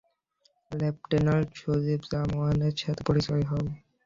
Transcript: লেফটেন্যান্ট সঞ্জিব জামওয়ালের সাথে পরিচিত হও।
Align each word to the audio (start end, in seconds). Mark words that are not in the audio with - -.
লেফটেন্যান্ট 0.71 1.49
সঞ্জিব 1.61 2.01
জামওয়ালের 2.11 2.73
সাথে 2.81 3.01
পরিচিত 3.07 3.41
হও। 3.49 3.63